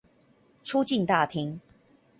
[0.63, 1.59] 出境大廳